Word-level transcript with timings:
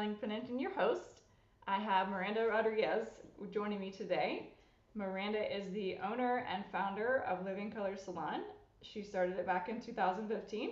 Pennington, 0.00 0.58
your 0.58 0.72
host. 0.72 1.20
I 1.68 1.78
have 1.78 2.08
Miranda 2.08 2.46
Rodriguez 2.48 3.06
joining 3.50 3.78
me 3.78 3.90
today. 3.90 4.54
Miranda 4.94 5.54
is 5.54 5.70
the 5.74 5.98
owner 6.02 6.46
and 6.50 6.64
founder 6.72 7.22
of 7.28 7.44
Living 7.44 7.70
Color 7.70 7.98
Salon. 7.98 8.40
She 8.80 9.02
started 9.02 9.36
it 9.36 9.44
back 9.44 9.68
in 9.68 9.78
2015 9.78 10.70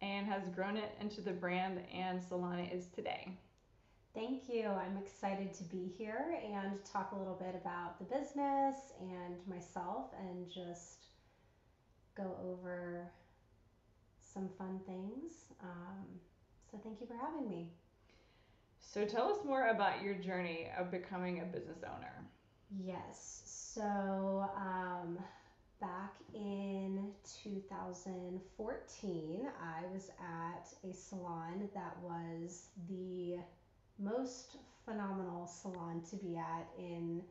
and 0.00 0.28
has 0.28 0.42
grown 0.54 0.76
it 0.76 0.92
into 1.00 1.20
the 1.20 1.32
brand 1.32 1.80
and 1.92 2.22
salon 2.22 2.60
it 2.60 2.72
is 2.72 2.86
today. 2.94 3.36
Thank 4.14 4.48
you. 4.48 4.66
I'm 4.66 4.96
excited 4.96 5.52
to 5.54 5.64
be 5.64 5.92
here 5.98 6.38
and 6.40 6.78
talk 6.84 7.10
a 7.10 7.18
little 7.18 7.34
bit 7.34 7.60
about 7.60 7.98
the 7.98 8.04
business 8.04 8.92
and 9.00 9.34
myself 9.48 10.12
and 10.20 10.48
just 10.48 11.06
go 12.16 12.36
over 12.44 13.10
some 14.20 14.48
fun 14.56 14.78
things. 14.86 15.32
Um, 15.64 16.06
so, 16.70 16.78
thank 16.84 17.00
you 17.00 17.08
for 17.08 17.16
having 17.16 17.48
me. 17.48 17.72
So, 18.80 19.04
tell 19.04 19.30
us 19.32 19.44
more 19.44 19.68
about 19.68 20.02
your 20.02 20.14
journey 20.14 20.68
of 20.78 20.90
becoming 20.90 21.40
a 21.40 21.44
business 21.44 21.78
owner. 21.84 22.24
Yes. 22.70 23.42
So, 23.74 24.48
um, 24.56 25.18
back 25.80 26.14
in 26.34 27.12
2014, 27.44 29.48
I 29.62 29.86
was 29.92 30.10
at 30.20 30.74
a 30.88 30.92
salon 30.92 31.68
that 31.74 31.96
was 32.02 32.68
the 32.88 33.36
most 33.98 34.56
phenomenal 34.84 35.46
salon 35.46 36.02
to 36.10 36.16
be 36.16 36.36
at 36.36 36.68
in 36.78 37.22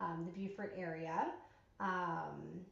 um, 0.00 0.26
the 0.26 0.32
Beaufort 0.32 0.74
area. 0.76 1.26
Um, 1.80 2.66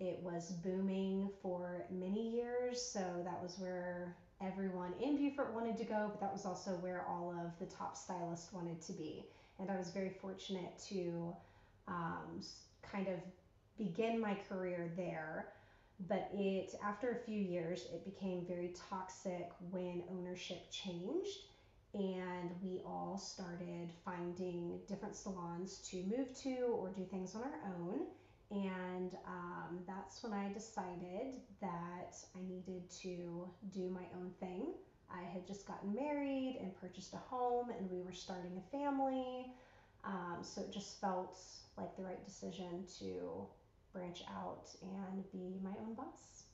it 0.00 0.20
was 0.22 0.52
booming 0.52 1.28
for 1.42 1.84
many 1.90 2.30
years, 2.30 2.80
so 2.80 3.00
that 3.24 3.42
was 3.42 3.58
where 3.58 4.16
everyone 4.40 4.92
in 5.02 5.16
Beaufort 5.16 5.52
wanted 5.54 5.76
to 5.78 5.84
go, 5.84 6.08
but 6.10 6.20
that 6.20 6.32
was 6.32 6.44
also 6.46 6.70
where 6.72 7.04
all 7.08 7.30
of 7.30 7.58
the 7.58 7.74
top 7.74 7.96
stylists 7.96 8.52
wanted 8.52 8.80
to 8.82 8.92
be. 8.92 9.24
And 9.58 9.70
I 9.70 9.76
was 9.76 9.90
very 9.90 10.10
fortunate 10.10 10.78
to 10.88 11.34
um, 11.88 12.40
kind 12.82 13.08
of 13.08 13.18
begin 13.76 14.20
my 14.20 14.36
career 14.48 14.92
there. 14.96 15.48
But 16.08 16.30
it, 16.32 16.74
after 16.84 17.10
a 17.10 17.16
few 17.16 17.40
years, 17.40 17.86
it 17.92 18.04
became 18.04 18.46
very 18.46 18.72
toxic 18.88 19.50
when 19.70 20.04
ownership 20.10 20.70
changed 20.70 21.38
and 21.94 22.50
we 22.62 22.82
all 22.84 23.16
started 23.16 23.90
finding 24.04 24.78
different 24.86 25.16
salons 25.16 25.78
to 25.90 25.96
move 26.04 26.34
to 26.42 26.66
or 26.78 26.90
do 26.90 27.04
things 27.04 27.34
on 27.34 27.42
our 27.42 27.74
own. 27.74 28.06
And 28.50 29.14
um, 29.26 29.80
that's 29.86 30.22
when 30.22 30.32
I 30.32 30.52
decided 30.52 31.40
that 31.60 32.16
I 32.34 32.40
needed 32.48 32.90
to 33.02 33.48
do 33.72 33.90
my 33.90 34.04
own 34.16 34.30
thing. 34.40 34.72
I 35.10 35.22
had 35.22 35.46
just 35.46 35.66
gotten 35.66 35.94
married 35.94 36.58
and 36.60 36.74
purchased 36.80 37.14
a 37.14 37.18
home, 37.18 37.70
and 37.78 37.90
we 37.90 38.02
were 38.02 38.12
starting 38.12 38.52
a 38.56 38.70
family. 38.70 39.46
Um, 40.04 40.38
so 40.42 40.62
it 40.62 40.72
just 40.72 41.00
felt 41.00 41.38
like 41.76 41.94
the 41.96 42.02
right 42.02 42.24
decision 42.24 42.84
to 43.00 43.46
branch 43.92 44.22
out 44.30 44.68
and 44.82 45.30
be 45.32 45.60
my 45.62 45.72
own 45.82 45.94
boss. 45.94 46.44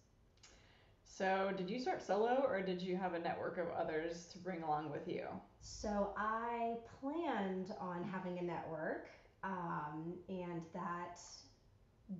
So, 1.04 1.52
did 1.56 1.70
you 1.70 1.78
start 1.78 2.02
solo 2.02 2.44
or 2.44 2.60
did 2.60 2.82
you 2.82 2.96
have 2.96 3.14
a 3.14 3.20
network 3.20 3.58
of 3.58 3.68
others 3.70 4.26
to 4.32 4.38
bring 4.38 4.64
along 4.64 4.90
with 4.90 5.06
you? 5.06 5.26
So, 5.60 6.12
I 6.16 6.74
planned 7.00 7.72
on 7.80 8.02
having 8.02 8.38
a 8.38 8.42
network, 8.42 9.06
um, 9.44 10.14
and 10.28 10.62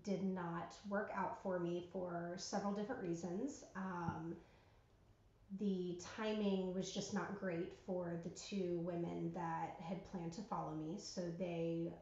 did 0.05 0.23
not 0.25 0.75
work 0.89 1.11
out 1.17 1.43
for 1.43 1.59
me 1.59 1.89
for 1.93 2.35
several 2.37 2.73
different 2.73 3.03
reasons. 3.03 3.65
Um, 3.75 4.37
the 5.59 6.01
timing 6.17 6.75
was 6.75 6.93
just 6.93 7.15
not 7.15 7.39
great 7.39 7.73
for 7.87 8.21
the 8.25 8.31
two 8.31 8.81
women 8.85 9.33
that 9.35 9.77
had 9.81 10.05
planned 10.11 10.33
to 10.35 10.43
follow 10.43 10.75
me. 10.75 10.97
So, 10.99 11.23
they 11.39 11.93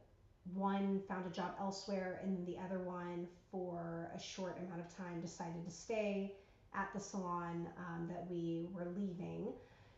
one 0.54 1.00
found 1.08 1.26
a 1.26 1.30
job 1.30 1.54
elsewhere, 1.60 2.20
and 2.22 2.46
the 2.46 2.58
other 2.58 2.80
one, 2.80 3.28
for 3.50 4.10
a 4.14 4.20
short 4.20 4.58
amount 4.58 4.80
of 4.80 4.96
time, 4.96 5.20
decided 5.20 5.64
to 5.64 5.70
stay 5.70 6.34
at 6.74 6.88
the 6.94 7.00
salon 7.00 7.68
um, 7.78 8.08
that 8.08 8.26
we 8.28 8.66
were 8.72 8.88
leaving. 8.96 9.52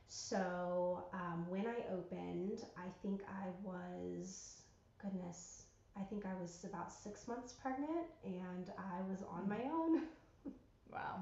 So 0.08 1.04
um, 1.12 1.46
when 1.48 1.66
I 1.66 1.92
opened, 1.92 2.64
I 2.76 2.88
think 3.02 3.22
I 3.28 3.48
was, 3.62 4.62
goodness, 5.00 5.63
I 5.98 6.02
think 6.02 6.24
I 6.26 6.34
was 6.40 6.64
about 6.64 6.92
six 6.92 7.28
months 7.28 7.52
pregnant 7.52 8.06
and 8.24 8.70
I 8.78 9.00
was 9.08 9.20
on 9.30 9.48
my 9.48 9.62
own. 9.72 10.02
wow. 10.92 11.20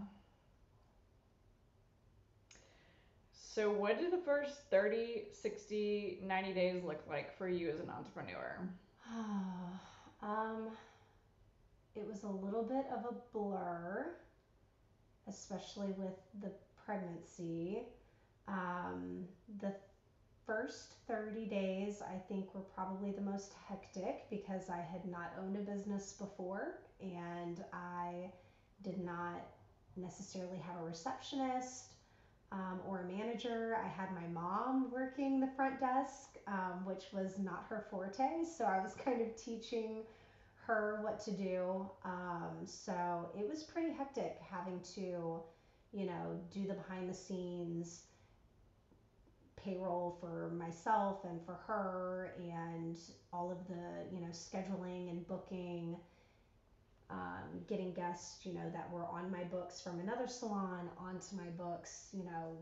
So, 3.32 3.70
what 3.70 3.98
did 3.98 4.12
the 4.12 4.24
first 4.24 4.70
30, 4.70 5.24
60, 5.30 6.20
90 6.24 6.54
days 6.54 6.82
look 6.84 7.02
like 7.08 7.36
for 7.36 7.48
you 7.48 7.68
as 7.68 7.80
an 7.80 7.90
entrepreneur? 7.90 8.58
um, 10.22 10.68
it 11.94 12.06
was 12.06 12.22
a 12.22 12.28
little 12.28 12.62
bit 12.62 12.86
of 12.90 13.04
a 13.04 13.14
blur 13.36 14.14
especially 15.28 15.92
with 15.92 16.14
the 16.40 16.50
pregnancy. 16.84 17.82
Um, 18.48 19.24
the 19.60 19.74
first 20.47 20.94
30 21.08 21.47
days, 21.47 22.03
I 22.03 22.19
think, 22.28 22.54
were 22.54 22.62
probably 22.75 23.12
the 23.12 23.20
most 23.20 23.53
hectic 23.69 24.28
because 24.30 24.69
I 24.69 24.80
had 24.80 25.06
not 25.06 25.32
owned 25.41 25.56
a 25.56 25.60
business 25.60 26.12
before 26.12 26.78
and 27.00 27.62
I 27.72 28.30
did 28.82 28.98
not 29.04 29.47
necessarily 29.97 30.58
have 30.58 30.81
a 30.81 30.84
receptionist 30.84 31.92
um, 32.50 32.81
or 32.86 33.00
a 33.00 33.04
manager. 33.04 33.76
I 33.82 33.88
had 33.88 34.12
my 34.12 34.26
mom 34.28 34.91
working 34.91 35.41
the 35.41 35.48
front 35.56 35.81
desk, 35.81 36.36
um, 36.47 36.84
which 36.84 37.04
was 37.12 37.38
not 37.38 37.66
her 37.69 37.86
forte. 37.91 38.44
So 38.44 38.64
I 38.64 38.82
was 38.82 38.94
kind 39.04 39.20
of 39.22 39.34
teaching 39.36 40.02
her 40.66 41.00
what 41.02 41.20
to 41.20 41.32
do. 41.32 41.88
Um, 42.04 42.64
so 42.64 43.31
it 43.38 43.48
was 43.48 43.62
pretty 43.62 43.92
hectic 43.92 44.38
having 44.48 44.81
to, 44.94 45.41
you 45.92 46.06
know, 46.06 46.41
do 46.52 46.66
the 46.66 46.75
behind 46.75 47.08
the 47.08 47.14
scenes 47.14 48.02
payroll 49.64 50.16
for 50.20 50.50
myself 50.56 51.24
and 51.24 51.40
for 51.44 51.54
her 51.66 52.34
and 52.38 52.98
all 53.32 53.50
of 53.50 53.66
the, 53.68 54.14
you 54.14 54.20
know, 54.20 54.32
scheduling 54.32 55.10
and 55.10 55.26
booking. 55.26 55.96
Um, 57.10 57.60
getting 57.68 57.92
guests, 57.92 58.46
you 58.46 58.54
know, 58.54 58.70
that 58.72 58.90
were 58.90 59.04
on 59.04 59.30
my 59.30 59.44
books 59.44 59.82
from 59.82 60.00
another 60.00 60.26
salon 60.26 60.88
onto 60.98 61.36
my 61.36 61.50
books, 61.58 62.08
you 62.12 62.24
know, 62.24 62.56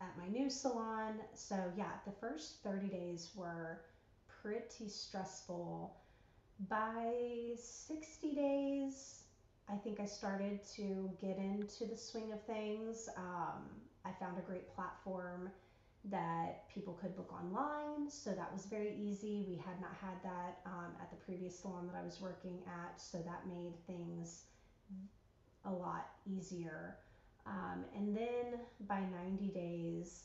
at 0.00 0.18
my 0.18 0.26
new 0.26 0.50
salon. 0.50 1.20
So, 1.32 1.54
yeah, 1.76 1.92
the 2.04 2.10
first 2.10 2.62
30 2.64 2.88
days 2.88 3.30
were 3.36 3.82
pretty 4.42 4.88
stressful 4.88 5.94
by 6.68 7.54
60 7.56 8.34
days, 8.34 9.22
I 9.68 9.76
think 9.76 10.00
I 10.00 10.06
started 10.06 10.60
to 10.76 11.10
get 11.20 11.36
into 11.36 11.86
the 11.86 11.96
swing 11.96 12.32
of 12.32 12.42
things. 12.44 13.08
Um, 13.16 13.64
I 14.04 14.12
found 14.20 14.38
a 14.38 14.42
great 14.42 14.74
platform 14.74 15.50
that 16.10 16.68
people 16.68 16.94
could 17.00 17.16
book 17.16 17.32
online, 17.32 18.10
so 18.10 18.30
that 18.30 18.52
was 18.52 18.66
very 18.66 18.94
easy. 19.00 19.46
We 19.48 19.56
had 19.56 19.80
not 19.80 19.96
had 20.00 20.22
that 20.22 20.60
um, 20.66 20.92
at 21.00 21.10
the 21.10 21.16
previous 21.16 21.58
salon 21.58 21.86
that 21.86 21.98
I 21.98 22.04
was 22.04 22.20
working 22.20 22.58
at, 22.66 23.00
so 23.00 23.18
that 23.18 23.46
made 23.46 23.74
things 23.86 24.44
a 25.64 25.70
lot 25.70 26.08
easier. 26.26 26.96
Um, 27.46 27.84
and 27.96 28.16
then 28.16 28.60
by 28.86 29.00
90 29.00 29.48
days, 29.48 30.24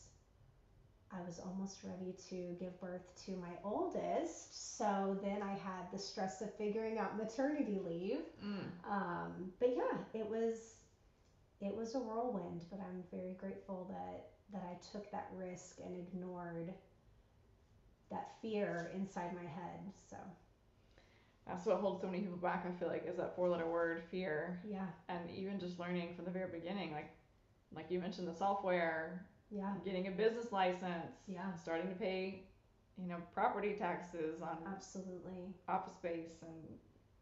I 1.12 1.22
was 1.26 1.40
almost 1.40 1.80
ready 1.84 2.14
to 2.30 2.56
give 2.60 2.80
birth 2.80 3.16
to 3.26 3.32
my 3.32 3.50
oldest. 3.64 4.78
So 4.78 5.18
then 5.24 5.42
I 5.42 5.54
had 5.54 5.92
the 5.92 5.98
stress 5.98 6.42
of 6.42 6.54
figuring 6.56 7.00
out 7.00 7.18
maternity 7.18 7.80
leave. 7.84 8.20
Mm. 8.46 8.68
Um, 8.90 9.52
but 9.60 9.76
yeah, 9.76 9.98
it 10.14 10.30
was 10.30 10.76
it 11.62 11.76
was 11.76 11.96
a 11.96 12.00
whirlwind, 12.00 12.64
but 12.70 12.80
I'm 12.80 13.04
very 13.12 13.34
grateful 13.34 13.88
that 13.90 14.30
that 14.54 14.64
I 14.64 14.76
took 14.92 15.12
that 15.12 15.30
risk 15.36 15.78
and 15.84 15.96
ignored 15.96 16.74
that 18.12 18.32
fear 18.42 18.92
inside 18.96 19.34
my 19.36 19.48
head. 19.48 19.80
So 20.10 20.18
that's 21.48 21.66
what 21.66 21.78
holds 21.78 22.02
so 22.02 22.08
many 22.08 22.22
people 22.22 22.38
back. 22.38 22.66
I 22.68 22.80
feel 22.80 22.88
like 22.88 23.06
is 23.08 23.18
that 23.18 23.36
four 23.36 23.50
letter 23.50 23.68
word 23.68 24.02
fear. 24.10 24.62
Yeah. 24.68 24.88
And 25.08 25.30
even 25.30 25.60
just 25.60 25.80
learning 25.80 26.16
from 26.16 26.26
the 26.26 26.32
very 26.32 26.52
beginning, 26.52 26.92
like 26.92 27.12
like 27.76 27.92
you 27.92 28.00
mentioned 28.00 28.28
the 28.28 28.34
software 28.34 29.26
yeah. 29.52 29.74
Getting 29.84 30.08
a 30.08 30.12
business 30.12 30.52
license. 30.52 31.26
Yeah. 31.28 31.54
Starting 31.54 31.88
to 31.90 31.96
pay, 31.96 32.44
you 32.98 33.08
know, 33.08 33.18
property 33.34 33.76
taxes 33.78 34.42
on 34.42 34.58
absolutely 34.72 35.56
office 35.68 35.94
space 35.94 36.42
and 36.42 36.78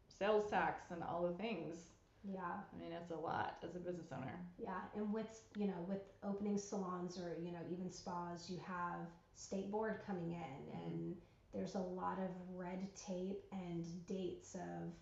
sales 0.08 0.50
tax 0.50 0.90
and 0.90 1.02
all 1.02 1.26
the 1.26 1.42
things. 1.42 1.78
Yeah. 2.24 2.40
I 2.40 2.80
mean, 2.80 2.92
it's 2.92 3.10
a 3.10 3.16
lot 3.16 3.58
as 3.62 3.74
a 3.76 3.78
business 3.78 4.08
owner. 4.12 4.38
Yeah, 4.58 4.80
and 4.94 5.12
with 5.12 5.40
you 5.56 5.66
know 5.66 5.84
with 5.88 6.02
opening 6.22 6.58
salons 6.58 7.18
or 7.18 7.36
you 7.42 7.52
know 7.52 7.60
even 7.70 7.90
spas, 7.90 8.50
you 8.50 8.58
have 8.66 9.06
state 9.34 9.70
board 9.70 10.00
coming 10.06 10.32
in, 10.32 10.36
mm-hmm. 10.36 10.86
and 10.86 11.16
there's 11.54 11.74
a 11.74 11.80
lot 11.80 12.18
of 12.18 12.30
red 12.54 12.88
tape 12.94 13.44
and 13.52 13.84
dates 14.06 14.54
of 14.54 14.92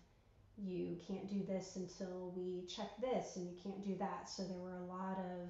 you 0.57 0.97
can't 1.07 1.29
do 1.29 1.43
this 1.43 1.75
until 1.75 2.33
we 2.35 2.65
check 2.67 2.89
this, 2.99 3.35
and 3.35 3.47
you 3.47 3.55
can't 3.61 3.83
do 3.83 3.95
that. 3.99 4.29
So 4.29 4.43
there 4.43 4.57
were 4.57 4.75
a 4.75 4.85
lot 4.85 5.17
of 5.19 5.49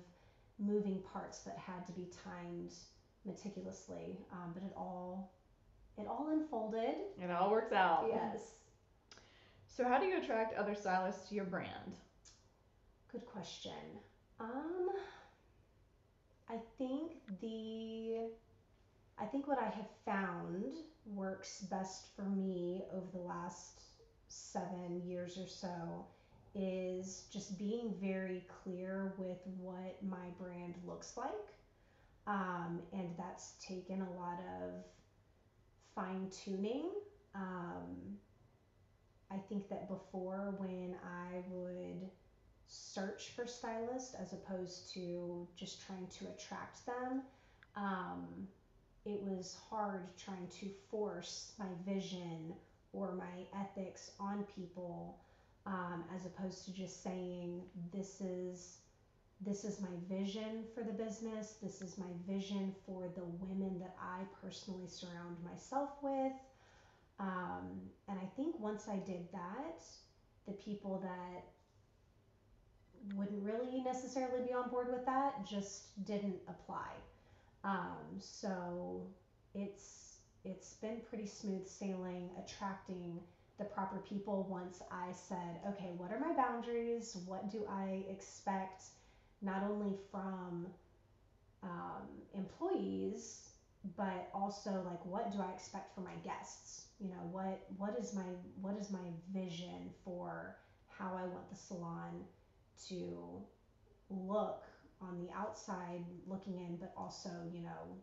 moving 0.60 1.02
parts 1.14 1.40
that 1.40 1.58
had 1.58 1.86
to 1.88 1.94
be 1.94 2.10
timed 2.24 2.74
meticulously, 3.26 4.18
um, 4.32 4.52
but 4.54 4.64
it 4.64 4.74
all 4.76 5.32
it 5.98 6.08
all 6.08 6.30
unfolded. 6.32 6.96
It 7.22 7.32
all 7.32 7.52
works 7.52 7.74
out. 7.74 8.08
Yes. 8.12 8.57
So 9.78 9.88
how 9.88 10.00
do 10.00 10.08
you 10.08 10.18
attract 10.18 10.56
other 10.56 10.74
stylists 10.74 11.30
to 11.30 11.36
your 11.36 11.46
brand? 11.46 11.94
Good 13.12 13.28
question. 13.28 13.72
Um, 14.40 14.90
I 16.50 16.56
think 16.80 17.12
the 17.42 18.32
I 19.20 19.26
think 19.28 19.48
what 19.48 19.60
I 19.60 19.70
have 19.70 19.88
found 20.04 20.74
works 21.06 21.62
best 21.70 22.08
for 22.16 22.24
me 22.24 22.86
over 22.92 23.06
the 23.14 23.20
last 23.20 23.84
seven 24.30 25.04
years 25.06 25.38
or 25.38 25.46
so 25.46 26.08
is 26.56 27.26
just 27.32 27.60
being 27.60 27.94
very 28.02 28.48
clear 28.64 29.14
with 29.20 29.46
what 29.60 30.04
my 30.04 30.30
brand 30.40 30.74
looks 30.88 31.16
like. 31.18 31.54
Um, 32.26 32.82
and 32.94 33.10
that's 33.16 33.52
taken 33.64 34.02
a 34.02 34.12
lot 34.20 34.40
of 34.60 34.74
fine 35.94 36.32
tuning. 36.32 36.90
Um, 37.36 38.18
I 39.32 39.38
think 39.50 39.70
that 39.70 39.88
before, 39.88 40.56
when 40.58 40.96
I 41.04 41.44
would 41.50 42.10
search 42.68 43.32
for 43.36 43.46
stylists 43.48 44.14
as 44.14 44.34
opposed 44.34 44.92
to 44.94 45.48
just 45.56 45.82
trying 45.82 46.08
to 46.08 46.28
attract 46.28 46.86
them, 46.86 47.24
um, 47.76 48.48
it 49.06 49.22
was 49.22 49.56
hard 49.70 50.18
trying 50.18 50.48
to 50.60 50.70
force 50.90 51.54
my 51.58 51.68
vision 51.86 52.54
or 52.94 53.14
my 53.14 53.46
ethics 53.54 54.12
on 54.20 54.44
people 54.56 55.18
um, 55.66 56.04
as 56.16 56.26
opposed 56.26 56.66
to 56.66 56.72
just 56.74 57.04
saying 57.04 57.64
this 57.92 58.22
is 58.22 58.80
this 59.40 59.64
is 59.64 59.80
my 59.80 59.90
vision 60.10 60.66
for 60.74 60.84
the 60.84 60.92
business. 60.92 61.58
This 61.62 61.82
is 61.82 61.98
my 61.98 62.08
vision 62.26 62.74
for 62.86 63.08
the 63.14 63.24
women 63.24 63.78
that 63.80 63.96
i 64.02 64.24
personally 64.42 64.88
surround 64.88 65.38
myself 65.44 65.92
with 66.02 66.34
um, 67.20 67.70
and 68.08 68.18
i 68.20 68.26
think 68.36 68.60
once 68.60 68.88
i 68.88 68.98
did 68.98 69.28
that 69.32 69.84
the 70.46 70.54
people 70.54 71.00
that 71.00 71.44
wouldn't 73.16 73.44
really 73.44 73.82
necessarily 73.82 74.46
be 74.46 74.54
on 74.54 74.70
board 74.70 74.88
with 74.92 75.06
that 75.06 75.46
just 75.46 76.04
didn't 76.06 76.40
apply 76.48 76.92
um, 77.64 78.20
so 78.20 79.02
it's 79.54 80.18
it's 80.46 80.76
been 80.76 81.02
pretty 81.10 81.26
smooth 81.26 81.68
sailing 81.68 82.30
attracting 82.38 83.20
the 83.58 83.66
proper 83.66 83.98
people 83.98 84.48
once 84.50 84.82
I 84.92 85.12
said, 85.12 85.60
okay, 85.68 85.92
what 85.98 86.12
are 86.12 86.20
my 86.20 86.34
boundaries? 86.34 87.18
What 87.26 87.50
do 87.50 87.66
I 87.68 88.04
expect 88.08 88.84
not 89.42 89.64
only 89.64 89.98
from 90.12 90.68
um, 91.64 92.08
employees, 92.34 93.47
but 93.96 94.28
also 94.34 94.82
like 94.86 95.04
what 95.06 95.32
do 95.32 95.40
I 95.42 95.52
expect 95.52 95.94
for 95.94 96.02
my 96.02 96.16
guests? 96.24 96.86
You 97.00 97.10
know, 97.10 97.24
what 97.32 97.64
what 97.78 97.98
is 98.00 98.14
my 98.14 98.24
what 98.60 98.76
is 98.76 98.90
my 98.90 99.12
vision 99.32 99.92
for 100.04 100.56
how 100.88 101.14
I 101.16 101.26
want 101.26 101.50
the 101.50 101.56
salon 101.56 102.26
to 102.88 103.44
look 104.10 104.64
on 105.02 105.18
the 105.18 105.30
outside 105.32 106.04
looking 106.26 106.58
in, 106.58 106.78
but 106.78 106.92
also, 106.96 107.30
you 107.52 107.62
know, 107.62 107.98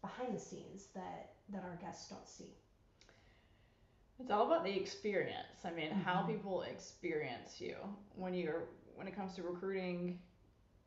behind 0.00 0.34
the 0.34 0.38
scenes 0.38 0.88
that 0.94 1.30
that 1.50 1.64
our 1.64 1.76
guests 1.76 2.08
don't 2.08 2.26
see. 2.28 2.54
It's 4.18 4.30
all 4.30 4.44
about 4.46 4.64
the 4.64 4.74
experience. 4.74 5.64
I 5.64 5.70
mean, 5.70 5.90
how 5.90 6.22
Mhm. 6.22 6.26
people 6.26 6.62
experience 6.62 7.60
you 7.60 7.76
when 8.14 8.34
you're 8.34 8.64
when 8.94 9.06
it 9.06 9.14
comes 9.14 9.34
to 9.34 9.42
recruiting. 9.42 10.18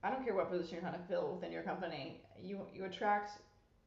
I 0.04 0.10
don't 0.10 0.24
care 0.24 0.34
what 0.36 0.50
position 0.50 0.74
you're 0.76 0.82
trying 0.82 0.94
to 1.00 1.08
fill 1.08 1.34
within 1.34 1.52
your 1.52 1.64
company. 1.64 2.22
You 2.40 2.68
you 2.72 2.86
attract 2.86 3.32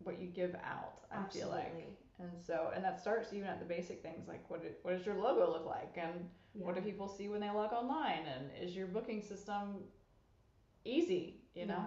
what 0.02 0.18
you 0.20 0.26
give 0.26 0.54
out. 0.64 0.94
I 1.10 1.22
feel 1.32 1.48
like, 1.48 1.74
and 2.18 2.30
so 2.44 2.70
and 2.74 2.84
that 2.84 3.00
starts 3.00 3.32
even 3.32 3.48
at 3.48 3.58
the 3.60 3.66
basic 3.66 4.02
things 4.02 4.28
like 4.28 4.48
what 4.50 4.62
it, 4.64 4.78
what 4.82 4.96
does 4.96 5.06
your 5.06 5.14
logo 5.14 5.50
look 5.50 5.66
like 5.66 5.96
and 5.96 6.28
what 6.52 6.74
do 6.74 6.80
people 6.80 7.08
see 7.08 7.28
when 7.28 7.40
they 7.40 7.50
log 7.50 7.72
online 7.72 8.24
and 8.26 8.50
is 8.60 8.74
your 8.74 8.86
booking 8.86 9.22
system 9.22 9.84
easy? 10.84 11.40
You 11.54 11.66
know. 11.66 11.84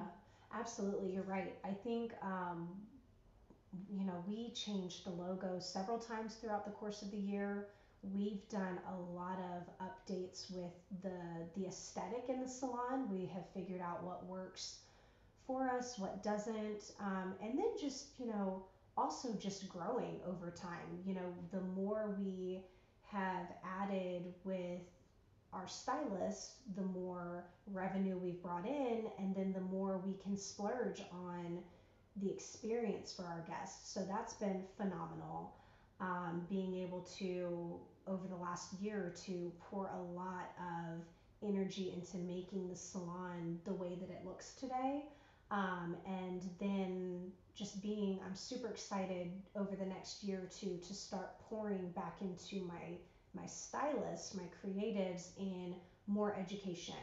Yeah, 0.54 0.60
absolutely. 0.60 1.12
You're 1.14 1.24
right. 1.24 1.56
I 1.64 1.72
think, 1.72 2.14
um, 2.22 2.70
you 3.90 4.06
know, 4.06 4.24
we 4.28 4.52
changed 4.52 5.06
the 5.06 5.12
logo 5.12 5.60
several 5.60 5.98
times 6.00 6.36
throughout 6.36 6.66
the 6.66 6.72
course 6.72 7.02
of 7.02 7.12
the 7.12 7.18
year. 7.18 7.68
We've 8.04 8.48
done 8.50 8.80
a 8.88 8.96
lot 9.14 9.40
of 9.40 9.88
updates 9.88 10.50
with 10.52 10.74
the 11.04 11.48
the 11.56 11.68
aesthetic 11.68 12.26
in 12.30 12.40
the 12.42 12.48
salon. 12.48 13.08
We 13.12 13.28
have 13.28 13.46
figured 13.54 13.82
out 13.82 14.04
what 14.04 14.26
works 14.26 14.80
for 15.52 15.68
us, 15.70 16.00
what 16.00 16.24
doesn't, 16.24 16.94
um, 17.02 17.34
and 17.44 17.60
then 17.60 17.72
just 17.80 18.08
you 18.18 18.28
know 18.28 18.64
also 18.98 19.34
just 19.34 19.68
growing 19.68 20.20
over 20.26 20.50
time. 20.50 21.00
You 21.06 21.16
know, 21.16 21.34
the 21.52 21.62
more 21.62 22.16
we 22.18 22.64
have 23.04 23.48
added 23.82 24.34
with 24.46 24.82
our 25.52 25.68
stylists, 25.68 26.54
the 26.76 26.84
more 26.84 27.44
revenue 27.68 28.18
we've 28.18 28.42
brought 28.42 28.66
in, 28.66 29.04
and 29.20 29.36
then 29.36 29.52
the 29.52 29.62
more 29.62 30.02
we 30.06 30.14
can 30.24 30.38
splurge 30.38 31.02
on 31.12 31.60
the 32.22 32.32
experience 32.32 33.14
for 33.14 33.24
our 33.24 33.44
guests. 33.46 33.92
So 33.94 34.06
that's 34.10 34.34
been 34.34 34.64
phenomenal. 34.78 35.54
Um, 36.00 36.46
being 36.50 36.76
able 36.76 37.02
to, 37.20 37.80
over 38.08 38.28
the 38.28 38.36
last 38.36 38.74
year 38.82 38.98
or 38.98 39.14
two, 39.26 39.52
pour 39.70 39.92
a 39.94 40.02
lot 40.02 40.52
of 40.58 41.02
energy 41.44 41.94
into 41.94 42.18
making 42.18 42.70
the 42.70 42.76
salon 42.76 43.60
the 43.66 43.74
way 43.74 43.98
that 44.00 44.10
it 44.10 44.26
looks 44.26 44.54
today. 44.54 45.04
Um, 45.52 45.98
and 46.08 46.42
then 46.60 47.32
just 47.54 47.82
being, 47.82 48.20
I'm 48.26 48.36
super 48.36 48.68
excited 48.68 49.34
over 49.56 49.76
the 49.76 49.86
next 49.86 50.24
year 50.24 50.40
or 50.40 50.48
two 50.48 50.80
to 50.88 50.94
start 50.94 51.40
pouring 51.42 51.90
back 51.92 52.18
into 52.22 52.66
my 52.66 52.98
my 53.34 53.46
stylists, 53.46 54.36
my 54.36 54.44
creatives 54.62 55.30
in 55.38 55.74
more 56.06 56.36
education, 56.38 56.96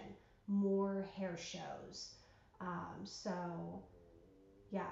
more 0.46 1.06
hair 1.16 1.38
shows. 1.38 2.14
Um, 2.60 3.04
so 3.04 3.82
yeah, 4.70 4.90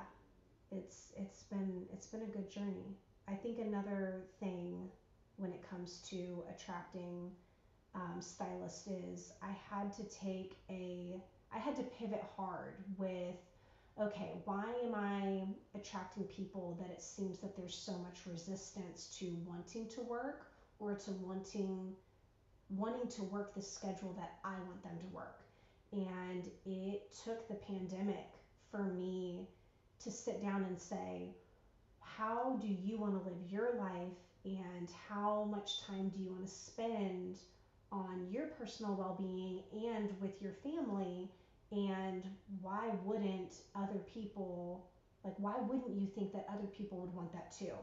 it's 0.71 1.13
it's 1.17 1.43
been 1.45 1.85
it's 1.93 2.07
been 2.07 2.23
a 2.23 2.27
good 2.27 2.51
journey. 2.51 2.97
I 3.29 3.35
think 3.35 3.59
another 3.59 4.23
thing 4.41 4.89
when 5.37 5.53
it 5.53 5.69
comes 5.69 6.01
to 6.11 6.43
attracting 6.55 7.31
um, 7.95 8.21
stylists 8.21 8.87
is 8.87 9.33
I 9.43 9.53
had 9.71 9.93
to 9.97 10.05
take 10.05 10.57
a 10.71 11.21
I 11.53 11.59
had 11.59 11.77
to 11.77 11.83
pivot 11.83 12.25
hard 12.37 12.75
with 12.99 13.37
okay, 13.99 14.33
why 14.45 14.67
am 14.85 14.95
I 14.95 15.47
attracting 15.75 16.25
people 16.25 16.77
that 16.81 16.91
it 16.91 17.01
seems 17.01 17.39
that 17.39 17.57
there's 17.57 17.75
so 17.75 17.93
much 17.93 18.27
resistance 18.31 19.07
to 19.19 19.35
wanting 19.47 19.89
to 19.89 20.03
work 20.03 20.49
or 20.79 20.95
to 20.95 21.11
wanting 21.13 21.95
wanting 22.69 23.09
to 23.09 23.23
work 23.23 23.55
the 23.55 23.63
schedule 23.63 24.13
that 24.15 24.39
I 24.45 24.55
want 24.67 24.83
them 24.83 24.99
to 24.99 25.15
work. 25.15 25.41
And 25.93 26.51
it 26.65 27.17
took 27.25 27.47
the 27.49 27.55
pandemic 27.55 28.27
for 28.71 28.83
me 28.83 29.49
to 30.01 30.11
sit 30.11 30.43
down 30.43 30.65
and 30.65 30.79
say, 30.79 31.31
how 32.01 32.59
do 32.61 32.67
you 32.67 32.99
want 32.99 33.13
to 33.13 33.29
live 33.29 33.39
your 33.49 33.77
life 33.79 34.19
and 34.45 34.89
how 35.09 35.45
much 35.51 35.87
time 35.87 36.09
do 36.09 36.21
you 36.21 36.31
want 36.31 36.47
to 36.47 36.53
spend 36.53 37.39
on 37.93 38.27
your 38.31 38.47
personal 38.47 38.95
well-being 38.95 39.63
and 39.73 40.11
with 40.21 40.41
your 40.43 40.53
family 40.53 41.31
and 41.73 42.25
why 42.61 42.91
wouldn't 43.05 43.63
other 43.75 44.01
people 44.13 44.87
like 45.25 45.35
why 45.39 45.57
wouldn't 45.61 45.97
you 45.97 46.07
think 46.07 46.33
that 46.33 46.47
other 46.49 46.67
people 46.67 46.99
would 46.99 47.13
want 47.15 47.33
that 47.33 47.51
too 47.51 47.75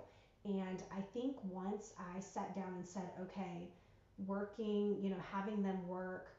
and 0.46 0.84
I 0.92 1.02
think 1.14 1.38
once 1.44 1.94
I 1.98 2.20
sat 2.20 2.54
down 2.56 2.74
and 2.76 2.86
said, 2.86 3.12
okay, 3.22 3.70
working, 4.18 4.98
you 5.02 5.10
know, 5.10 5.20
having 5.32 5.62
them 5.64 5.88
work 5.88 6.30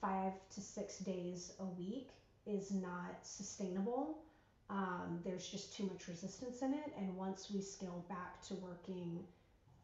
five 0.00 0.32
to 0.50 0.60
six 0.60 0.98
days 0.98 1.52
a 1.60 1.64
week 1.64 2.10
is 2.46 2.72
not 2.72 3.16
sustainable. 3.22 4.18
Um, 4.70 5.20
there's 5.24 5.46
just 5.46 5.72
too 5.72 5.84
much 5.84 6.08
resistance 6.08 6.62
in 6.62 6.74
it. 6.74 6.92
And 6.98 7.16
once 7.16 7.48
we 7.50 7.60
scale 7.60 8.04
back 8.08 8.40
to 8.42 8.54
working 8.54 9.24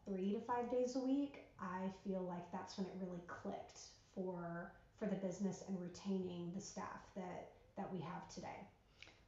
three 0.05 0.33
to 0.33 0.39
five 0.41 0.69
days 0.71 0.95
a 0.95 0.99
week, 0.99 1.45
I 1.59 1.89
feel 2.03 2.21
like 2.23 2.51
that's 2.51 2.77
when 2.77 2.87
it 2.87 2.93
really 3.01 3.21
clicked 3.27 3.79
for 4.15 4.71
for 4.99 5.05
the 5.07 5.15
business 5.15 5.63
and 5.67 5.79
retaining 5.81 6.51
the 6.55 6.61
staff 6.61 7.01
that 7.15 7.51
that 7.77 7.91
we 7.91 7.99
have 7.99 8.27
today. 8.33 8.67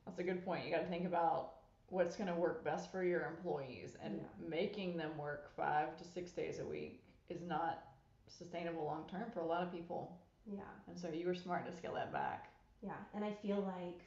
That's 0.06 0.20
a 0.20 0.24
good 0.24 0.44
point. 0.46 0.66
You 0.66 0.72
got 0.72 0.82
to 0.82 0.88
think 0.90 1.06
about 1.06 1.54
what's 1.88 2.16
going 2.16 2.28
to 2.28 2.36
work 2.36 2.64
best 2.64 2.92
for 2.92 3.04
your 3.04 3.26
employees 3.26 3.96
and 4.04 4.18
Yeah. 4.18 4.48
making 4.50 4.98
them 4.98 5.18
work 5.18 5.56
five 5.56 5.96
to 5.98 6.04
six 6.04 6.32
days 6.32 6.60
a 6.60 6.66
week 6.66 7.04
is 7.30 7.42
not 7.42 7.86
sustainable 8.28 8.84
long 8.84 9.08
term 9.10 9.32
for 9.32 9.42
a 9.42 9.46
lot 9.46 9.64
of 9.64 9.72
people. 9.72 10.20
Yeah. 10.46 10.62
And 10.88 11.00
so 11.00 11.08
you 11.10 11.26
were 11.28 11.36
smart 11.36 11.66
to 11.66 11.72
scale 11.72 11.94
that 11.94 12.12
back. 12.12 12.50
Yeah, 12.82 12.98
and 13.14 13.24
I 13.24 13.32
feel 13.32 13.62
like 13.62 14.02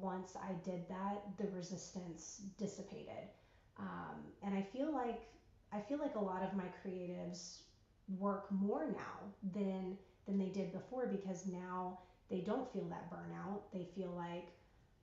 once 0.00 0.34
I 0.36 0.52
did 0.68 0.88
that, 0.88 1.22
the 1.38 1.46
resistance 1.56 2.42
dissipated. 2.58 3.28
Um, 3.78 4.24
and 4.42 4.54
I 4.54 4.62
feel 4.62 4.92
like 4.92 5.22
I 5.72 5.80
feel 5.80 5.98
like 5.98 6.14
a 6.14 6.20
lot 6.20 6.42
of 6.42 6.54
my 6.54 6.66
creatives 6.84 7.60
work 8.18 8.50
more 8.50 8.86
now 8.90 9.18
than 9.52 9.96
than 10.26 10.38
they 10.38 10.48
did 10.48 10.72
before 10.72 11.06
because 11.06 11.46
now 11.46 11.98
they 12.30 12.40
don't 12.40 12.70
feel 12.72 12.88
that 12.88 13.10
burnout. 13.10 13.60
They 13.72 13.88
feel 13.94 14.10
like 14.10 14.52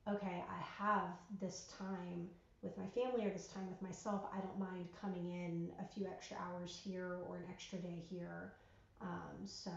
okay, 0.08 0.44
I 0.50 0.84
have 0.84 1.10
this 1.40 1.68
time 1.78 2.30
with 2.62 2.78
my 2.78 2.86
family 2.88 3.26
or 3.26 3.32
this 3.32 3.48
time 3.48 3.68
with 3.68 3.82
myself. 3.82 4.24
I 4.34 4.40
don't 4.40 4.60
mind 4.60 4.88
coming 5.00 5.32
in 5.32 5.72
a 5.80 5.86
few 5.86 6.08
extra 6.08 6.38
hours 6.38 6.80
here 6.84 7.18
or 7.28 7.38
an 7.38 7.44
extra 7.50 7.80
day 7.80 8.04
here. 8.10 8.54
Um, 9.02 9.46
so, 9.46 9.72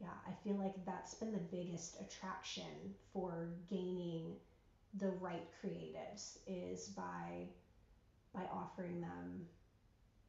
yeah, 0.00 0.12
I 0.26 0.32
feel 0.44 0.56
like 0.56 0.74
that's 0.84 1.14
been 1.14 1.32
the 1.32 1.38
biggest 1.38 2.00
attraction 2.00 2.94
for 3.12 3.48
gaining 3.68 4.36
the 4.94 5.10
right 5.20 5.46
creatives 5.62 6.38
is 6.46 6.88
by 6.88 7.46
by 8.34 8.42
offering 8.52 9.00
them 9.00 9.46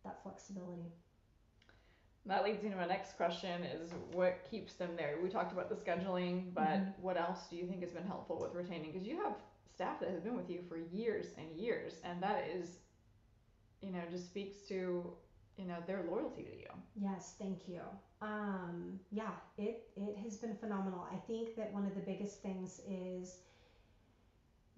that 0.04 0.22
flexibility. 0.24 0.92
That 2.26 2.44
leads 2.44 2.64
into 2.64 2.78
my 2.78 2.86
next 2.86 3.18
question 3.18 3.64
is 3.64 3.92
what 4.14 4.44
keeps 4.50 4.74
them 4.76 4.92
there? 4.96 5.18
We 5.22 5.30
talked 5.30 5.52
about 5.52 5.70
the 5.70 5.76
scheduling, 5.76 6.54
but 6.54 6.80
Mhm. 6.80 6.94
what 7.02 7.18
else 7.18 7.48
do 7.50 7.56
you 7.56 7.66
think 7.68 7.82
has 7.82 7.92
been 7.92 8.06
helpful 8.06 8.40
with 8.40 8.54
retaining? 8.54 8.92
Because 8.92 9.08
you 9.08 9.22
have 9.24 9.36
staff 9.74 10.00
that 10.00 10.10
has 10.10 10.22
been 10.22 10.36
with 10.36 10.50
you 10.50 10.62
for 10.62 10.78
years 10.78 11.34
and 11.38 11.52
years, 11.56 12.00
and 12.04 12.22
that 12.22 12.48
is, 12.48 12.80
you 13.82 13.92
know, 13.92 14.02
just 14.10 14.26
speaks 14.28 14.68
to, 14.68 15.18
you 15.58 15.66
know, 15.66 15.78
their 15.88 16.04
loyalty 16.04 16.44
to 16.44 16.56
you. 16.56 16.70
Yes, 16.96 17.36
thank 17.40 17.68
you. 17.68 17.82
Um, 18.22 19.00
yeah, 19.12 19.32
it 19.58 19.90
it 19.96 20.18
has 20.18 20.38
been 20.38 20.56
phenomenal. 20.56 21.06
I 21.12 21.18
think 21.28 21.56
that 21.56 21.72
one 21.74 21.86
of 21.86 21.96
the 21.96 22.02
biggest 22.02 22.42
things 22.42 22.82
is 22.88 23.40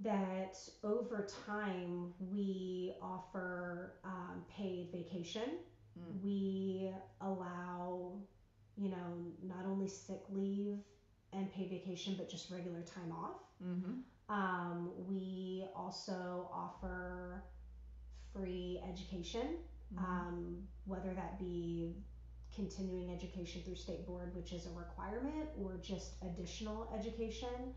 that 0.03 0.57
over 0.83 1.27
time 1.45 2.13
we 2.31 2.93
offer 3.01 3.93
um, 4.03 4.43
paid 4.50 4.89
vacation. 4.91 5.60
Mm. 5.98 6.24
We 6.24 6.91
allow, 7.22 8.13
you 8.77 8.89
know, 8.89 9.31
not 9.43 9.65
only 9.65 9.88
sick 9.88 10.24
leave 10.29 10.77
and 11.31 11.51
paid 11.53 11.69
vacation, 11.69 12.15
but 12.17 12.29
just 12.29 12.51
regular 12.51 12.81
time 12.81 13.12
off. 13.12 13.41
Mm-hmm. 13.65 13.93
Um, 14.29 14.91
we 15.07 15.65
also 15.75 16.50
offer 16.53 17.43
free 18.33 18.81
education, 18.89 19.57
Mm-hmm. 19.93 20.05
um, 20.05 20.57
whether 20.86 21.13
that 21.13 21.38
be 21.38 21.95
continuing 22.55 23.12
education 23.12 23.62
through 23.63 23.75
state 23.75 24.07
board, 24.07 24.36
which 24.36 24.51
is 24.51 24.65
a 24.65 24.72
requirement, 24.72 25.50
or 25.62 25.77
just 25.83 26.13
additional 26.24 26.89
education. 26.98 27.75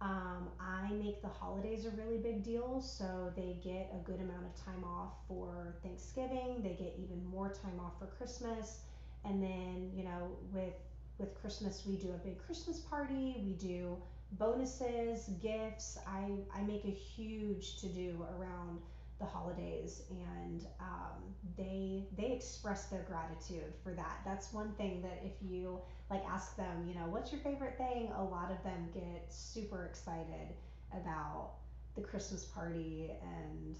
Um, 0.00 0.48
I 0.60 0.92
make 0.92 1.22
the 1.22 1.28
holidays 1.28 1.84
a 1.84 1.90
really 1.90 2.18
big 2.18 2.44
deal, 2.44 2.80
so 2.80 3.32
they 3.34 3.58
get 3.62 3.92
a 3.92 3.98
good 4.04 4.20
amount 4.20 4.46
of 4.46 4.64
time 4.64 4.84
off 4.84 5.14
for 5.26 5.74
Thanksgiving. 5.82 6.60
They 6.62 6.74
get 6.74 6.94
even 6.98 7.24
more 7.28 7.48
time 7.48 7.80
off 7.80 7.98
for 7.98 8.06
Christmas, 8.06 8.80
and 9.24 9.42
then 9.42 9.90
you 9.92 10.04
know 10.04 10.30
with 10.52 10.74
with 11.18 11.34
Christmas 11.40 11.82
we 11.84 11.96
do 11.96 12.10
a 12.10 12.18
big 12.24 12.38
Christmas 12.38 12.78
party. 12.78 13.42
We 13.44 13.54
do 13.54 13.96
bonuses, 14.32 15.30
gifts. 15.42 15.98
I 16.06 16.30
I 16.54 16.62
make 16.62 16.84
a 16.84 16.94
huge 16.94 17.80
to 17.80 17.88
do 17.88 18.24
around 18.38 18.78
the 19.18 19.26
holidays, 19.26 20.02
and 20.10 20.66
um, 20.80 21.34
they 21.56 22.06
they 22.16 22.32
express 22.32 22.86
their 22.86 23.02
gratitude 23.02 23.72
for 23.82 23.92
that. 23.94 24.20
That's 24.24 24.52
one 24.52 24.72
thing 24.74 25.02
that 25.02 25.20
if 25.24 25.32
you 25.42 25.80
like 26.10 26.24
ask 26.26 26.56
them, 26.56 26.84
you 26.86 26.94
know, 26.94 27.06
what's 27.08 27.32
your 27.32 27.40
favorite 27.40 27.76
thing? 27.76 28.10
A 28.16 28.22
lot 28.22 28.50
of 28.50 28.62
them 28.62 28.88
get 28.94 29.26
super 29.28 29.84
excited 29.86 30.54
about 30.92 31.54
the 31.94 32.02
Christmas 32.02 32.44
party 32.44 33.10
and 33.22 33.76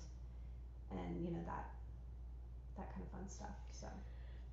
and 0.90 1.22
you 1.24 1.30
know 1.30 1.42
that 1.46 1.66
that 2.76 2.90
kind 2.92 3.02
of 3.04 3.10
fun 3.10 3.28
stuff. 3.28 3.56
So 3.70 3.86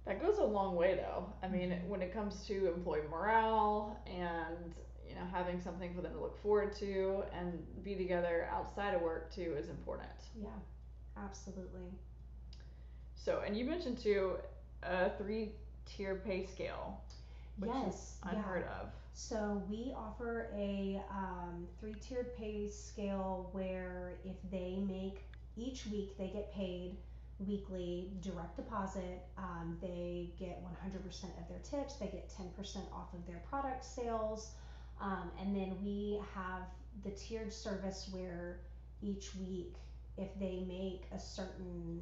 That 0.05 0.21
goes 0.21 0.37
a 0.37 0.43
long 0.43 0.75
way 0.75 0.95
though. 0.95 1.25
I 1.41 1.47
mean, 1.47 1.71
Mhm. 1.71 1.87
when 1.87 2.01
it 2.01 2.13
comes 2.13 2.45
to 2.47 2.67
employee 2.67 3.07
morale 3.09 3.97
and, 4.05 4.75
you 5.07 5.15
know, 5.15 5.25
having 5.31 5.59
something 5.59 5.93
for 5.95 6.01
them 6.01 6.13
to 6.13 6.19
look 6.19 6.37
forward 6.37 6.73
to 6.77 7.23
and 7.33 7.65
be 7.83 7.95
together 7.95 8.47
outside 8.51 8.93
of 8.93 9.01
work 9.01 9.31
too 9.31 9.55
is 9.57 9.69
important. 9.69 10.11
yeah, 10.35 10.49
absolutely. 11.17 11.91
So, 13.15 13.41
and 13.45 13.57
you 13.57 13.65
mentioned 13.65 13.97
too 13.97 14.37
a 14.83 15.09
three 15.17 15.51
tier 15.85 16.15
pay 16.25 16.45
scale, 16.45 17.01
which 17.57 17.71
is 17.71 17.75
yes, 17.85 18.17
yeah. 18.23 18.31
unheard 18.31 18.63
of. 18.65 18.89
So 19.13 19.63
we 19.69 19.93
offer 19.95 20.49
a 20.53 21.01
um, 21.09 21.67
three-tiered 21.79 22.35
pay 22.35 22.69
scale 22.69 23.49
where 23.53 24.15
if 24.25 24.35
they 24.51 24.83
make 24.85 25.23
each 25.55 25.87
week 25.87 26.17
they 26.17 26.27
get 26.27 26.53
paid 26.53 26.97
weekly 27.39 28.11
direct 28.21 28.55
deposit. 28.55 29.23
Um, 29.37 29.77
they 29.81 30.29
get 30.39 30.63
100% 30.63 31.23
of 31.41 31.47
their 31.49 31.59
tips. 31.63 31.95
They 31.95 32.07
get 32.07 32.29
10% 32.29 32.77
off 32.93 33.13
of 33.13 33.25
their 33.27 33.41
product 33.49 33.83
sales. 33.83 34.51
Um, 35.01 35.31
and 35.39 35.55
then 35.55 35.75
we 35.83 36.21
have 36.33 36.61
the 37.03 37.11
tiered 37.11 37.51
service 37.51 38.09
where 38.11 38.59
each 39.01 39.35
week, 39.35 39.75
if 40.17 40.29
they 40.39 40.63
make 40.67 41.05
a 41.13 41.19
certain 41.19 42.01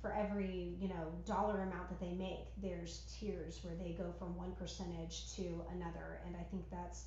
for 0.00 0.12
every 0.12 0.74
you 0.80 0.88
know 0.88 1.12
dollar 1.24 1.62
amount 1.62 1.88
that 1.88 2.00
they 2.00 2.12
make 2.12 2.46
there's 2.60 3.02
tiers 3.12 3.60
where 3.62 3.74
they 3.76 3.92
go 3.92 4.12
from 4.18 4.36
one 4.36 4.52
percentage 4.52 5.34
to 5.36 5.62
another. 5.72 6.20
And 6.26 6.36
i 6.36 6.42
think 6.50 6.64
that's 6.70 7.06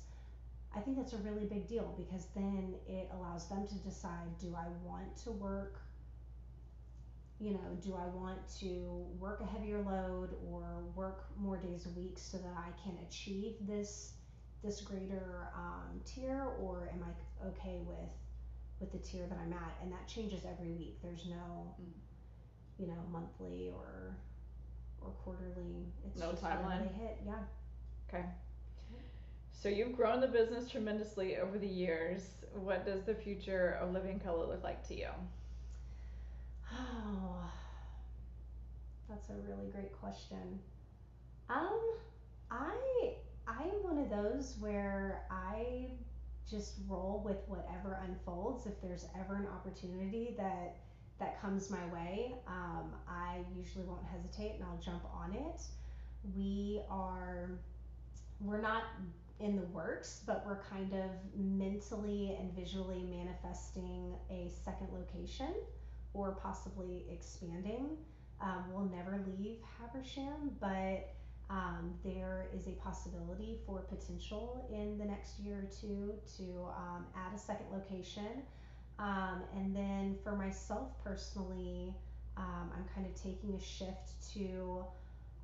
i 0.74 0.80
think 0.80 0.96
that's 0.96 1.12
a 1.12 1.18
really 1.18 1.44
big 1.44 1.68
deal 1.68 1.94
because 1.96 2.26
then 2.34 2.74
it 2.88 3.10
allows 3.12 3.48
them 3.48 3.66
to 3.66 3.74
decide 3.76 4.38
do 4.40 4.54
i 4.56 4.66
want 4.84 5.16
to 5.24 5.30
work 5.30 5.80
you 7.38 7.52
know 7.52 7.78
do 7.82 7.94
i 7.94 8.06
want 8.06 8.38
to 8.60 9.04
work 9.18 9.40
a 9.42 9.46
heavier 9.46 9.82
load 9.82 10.30
or 10.50 10.84
work 10.94 11.26
more 11.38 11.58
days 11.58 11.86
a 11.86 11.90
week 11.90 12.18
so 12.18 12.38
that 12.38 12.54
i 12.56 12.70
can 12.82 12.96
achieve 13.06 13.54
this 13.60 14.14
this 14.66 14.80
greater 14.80 15.48
um, 15.54 16.00
tier? 16.04 16.48
Or 16.60 16.90
am 16.92 17.04
i 17.04 17.46
okay 17.46 17.78
with 17.86 18.10
with 18.80 18.92
the 18.92 18.98
tier 18.98 19.26
that 19.26 19.38
i'm 19.38 19.52
at 19.52 19.76
and 19.82 19.90
that 19.92 20.06
changes 20.08 20.42
every 20.44 20.72
week 20.72 20.98
there's 21.02 21.26
no 21.26 21.74
Mm. 21.80 21.92
you 22.78 22.86
know, 22.88 23.02
monthly 23.10 23.70
or 23.74 24.14
or 25.00 25.10
quarterly. 25.24 25.86
It's 26.06 26.20
No 26.20 26.32
just 26.32 26.42
timeline? 26.42 26.82
they 26.82 26.94
hit. 27.04 27.18
Yeah. 27.24 27.38
Okay. 28.08 28.24
So 29.52 29.68
you've 29.70 29.96
grown 29.96 30.20
the 30.20 30.26
business 30.28 30.68
tremendously 30.70 31.38
over 31.38 31.58
the 31.58 31.66
years. 31.66 32.22
What 32.54 32.84
does 32.84 33.02
the 33.04 33.14
future 33.14 33.78
of 33.80 33.92
Living 33.92 34.20
Color 34.20 34.46
look 34.46 34.62
like 34.62 34.86
to 34.88 34.94
you? 34.94 35.08
Oh, 36.72 37.50
that's 39.08 39.28
a 39.30 39.34
really 39.48 39.70
great 39.70 39.92
question. 39.98 40.58
Um, 41.48 41.80
I 42.50 43.14
I'm 43.46 43.82
one 43.82 43.98
of 43.98 44.10
those 44.10 44.56
where 44.58 45.22
I 45.30 45.90
just 46.50 46.74
roll 46.88 47.22
with 47.24 47.38
whatever 47.46 48.00
unfolds. 48.06 48.66
If 48.66 48.80
there's 48.80 49.06
ever 49.18 49.36
an 49.36 49.46
opportunity 49.46 50.34
that 50.38 50.76
that 51.18 51.40
comes 51.40 51.70
my 51.70 51.84
way, 51.92 52.34
um, 52.46 52.92
I 53.08 53.38
usually 53.56 53.84
won't 53.84 54.04
hesitate 54.04 54.54
and 54.54 54.64
I'll 54.64 54.80
jump 54.80 55.02
on 55.14 55.32
it. 55.32 55.62
We 56.36 56.82
are 56.90 57.50
we're 58.40 58.60
not 58.60 58.84
in 59.40 59.56
the 59.56 59.62
works, 59.62 60.22
but 60.26 60.44
we're 60.46 60.62
kind 60.62 60.92
of 60.92 61.10
mentally 61.34 62.36
and 62.38 62.52
visually 62.54 63.02
manifesting 63.02 64.14
a 64.30 64.50
second 64.64 64.88
location 64.92 65.54
or 66.14 66.32
possibly 66.32 67.04
expanding. 67.10 67.96
Um, 68.40 68.64
we'll 68.72 68.88
never 68.88 69.24
leave 69.38 69.58
Habersham, 69.78 70.50
but 70.60 71.14
um, 71.48 71.94
there 72.04 72.48
is 72.54 72.66
a 72.66 72.72
possibility 72.72 73.58
for 73.66 73.80
potential 73.80 74.68
in 74.72 74.98
the 74.98 75.04
next 75.04 75.38
year 75.38 75.58
or 75.58 75.70
two 75.80 76.14
to 76.36 76.64
um, 76.76 77.06
add 77.14 77.34
a 77.34 77.38
second 77.38 77.66
location. 77.72 78.42
Um, 78.98 79.42
and 79.54 79.76
then 79.76 80.16
for 80.24 80.34
myself 80.34 80.92
personally, 81.04 81.94
um, 82.36 82.70
I'm 82.74 82.84
kind 82.94 83.06
of 83.06 83.14
taking 83.20 83.54
a 83.54 83.60
shift 83.60 84.32
to 84.34 84.84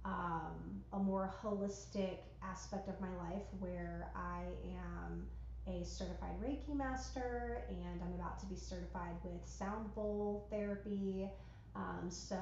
um, 0.05 0.83
a 0.93 0.99
more 0.99 1.33
holistic 1.43 2.19
aspect 2.43 2.89
of 2.89 3.01
my 3.01 3.15
life 3.17 3.45
where 3.61 4.11
I 4.17 4.43
am 4.67 5.27
a 5.69 5.85
certified 5.85 6.35
Reiki 6.43 6.75
master 6.75 7.63
and 7.69 8.03
I'm 8.03 8.15
about 8.15 8.41
to 8.41 8.47
be 8.47 8.57
certified 8.57 9.15
with 9.23 9.47
sound 9.47 9.95
bowl 9.95 10.49
therapy. 10.51 11.29
Um, 11.77 12.11
so 12.11 12.37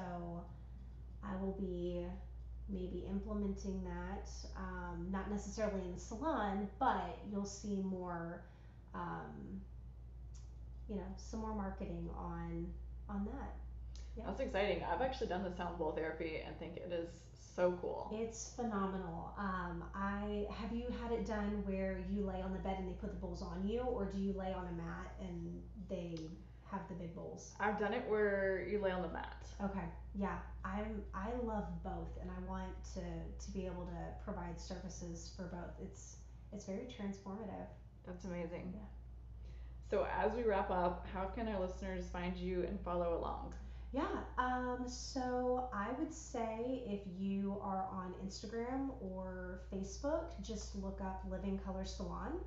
I 1.23 1.35
will 1.35 1.55
be 1.59 2.03
maybe 2.69 3.05
implementing 3.09 3.83
that, 3.83 4.29
um, 4.57 5.07
not 5.11 5.29
necessarily 5.29 5.81
in 5.81 5.93
the 5.93 5.99
salon, 5.99 6.67
but 6.79 7.19
you'll 7.31 7.45
see 7.45 7.81
more, 7.83 8.43
um, 8.93 9.61
you 10.89 10.95
know, 10.95 11.07
some 11.17 11.41
more 11.41 11.55
marketing 11.55 12.09
on 12.17 12.67
on 13.09 13.25
that. 13.25 13.55
Yeah. 14.15 14.25
That's 14.27 14.41
exciting. 14.41 14.83
I've 14.83 15.01
actually 15.01 15.27
done 15.27 15.43
the 15.43 15.55
sound 15.55 15.77
bowl 15.77 15.91
therapy 15.91 16.41
and 16.45 16.57
think 16.59 16.77
it 16.77 16.91
is 16.91 17.09
so 17.55 17.77
cool. 17.81 18.09
It's 18.13 18.53
phenomenal. 18.55 19.33
Um, 19.37 19.83
I 19.93 20.45
have 20.49 20.71
you 20.73 20.85
had 21.01 21.11
it 21.11 21.25
done 21.25 21.63
where 21.65 21.99
you 22.09 22.25
lay 22.25 22.41
on 22.41 22.53
the 22.53 22.59
bed 22.59 22.77
and 22.79 22.87
they 22.87 22.93
put 22.93 23.11
the 23.11 23.19
bowls 23.19 23.41
on 23.41 23.67
you, 23.67 23.81
or 23.81 24.05
do 24.05 24.17
you 24.17 24.33
lay 24.33 24.53
on 24.53 24.67
a 24.67 24.71
mat 24.73 25.13
and 25.19 25.61
they 25.89 26.17
have 26.71 26.87
the 26.87 26.95
big 26.95 27.15
bowls? 27.15 27.53
I've 27.59 27.79
done 27.79 27.93
it 27.93 28.03
where 28.07 28.65
you 28.67 28.79
lay 28.79 28.91
on 28.91 29.01
the 29.01 29.09
mat. 29.09 29.45
Okay, 29.63 29.85
yeah, 30.15 30.37
I'm 30.63 31.03
I 31.13 31.29
love 31.43 31.65
both, 31.83 32.17
and 32.21 32.29
I 32.31 32.49
want 32.49 32.71
to 32.95 33.01
to 33.01 33.51
be 33.51 33.65
able 33.65 33.85
to 33.85 34.23
provide 34.23 34.59
services 34.59 35.33
for 35.35 35.43
both. 35.43 35.73
It's 35.81 36.17
it's 36.51 36.65
very 36.65 36.87
transformative. 36.87 37.67
That's 38.05 38.25
amazing. 38.25 38.73
Yeah. 38.73 38.81
So 39.89 40.07
as 40.17 40.31
we 40.33 40.43
wrap 40.43 40.71
up, 40.71 41.05
how 41.13 41.25
can 41.25 41.47
our 41.49 41.59
listeners 41.59 42.05
find 42.11 42.35
you 42.37 42.63
and 42.63 42.79
follow 42.79 43.17
along? 43.17 43.53
Yeah, 43.93 44.07
um, 44.37 44.85
so 44.87 45.69
I 45.73 45.89
would 45.99 46.13
say 46.13 46.81
if 46.87 47.01
you 47.19 47.59
are 47.61 47.85
on 47.91 48.13
Instagram 48.25 48.91
or 49.01 49.63
Facebook, 49.73 50.41
just 50.41 50.77
look 50.77 51.01
up 51.01 51.25
Living 51.29 51.59
Color 51.59 51.83
Salon. 51.83 52.39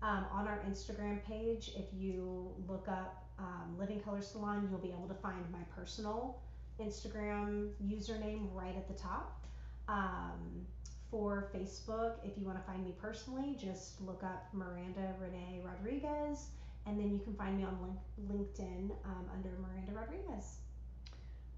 Um, 0.00 0.26
on 0.32 0.46
our 0.46 0.60
Instagram 0.68 1.24
page, 1.24 1.72
if 1.76 1.86
you 1.92 2.52
look 2.68 2.86
up 2.88 3.24
um, 3.38 3.76
Living 3.78 4.00
Color 4.00 4.22
Salon, 4.22 4.68
you'll 4.70 4.78
be 4.80 4.90
able 4.92 5.08
to 5.08 5.14
find 5.14 5.44
my 5.50 5.58
personal 5.74 6.40
Instagram 6.80 7.70
username 7.84 8.48
right 8.54 8.76
at 8.76 8.86
the 8.86 8.94
top. 8.94 9.44
Um, 9.88 10.66
for 11.10 11.48
Facebook, 11.54 12.16
if 12.22 12.36
you 12.38 12.44
want 12.44 12.58
to 12.58 12.64
find 12.70 12.84
me 12.84 12.94
personally, 13.00 13.56
just 13.58 14.00
look 14.02 14.22
up 14.22 14.46
Miranda 14.52 15.14
Renee 15.20 15.62
Rodriguez, 15.64 16.48
and 16.86 17.00
then 17.00 17.10
you 17.12 17.18
can 17.18 17.34
find 17.34 17.56
me 17.56 17.64
on 17.64 17.78
Link- 17.82 18.30
LinkedIn 18.30 18.90
um, 19.06 19.24
under 19.34 19.48
Miranda 19.58 19.92
Rodriguez. 19.92 20.58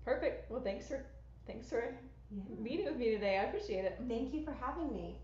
Perfect. 0.04 0.50
Well, 0.50 0.62
thanks 0.62 0.87
for 0.87 1.04
thanks 1.47 1.68
for 1.68 1.94
Yeah. 2.30 2.42
meeting 2.59 2.87
with 2.87 2.97
me 2.97 3.11
today. 3.11 3.38
I 3.38 3.44
appreciate 3.44 3.85
it. 3.85 3.99
Thank 4.09 4.32
you 4.32 4.44
for 4.44 4.52
having 4.52 4.92
me. 4.92 5.18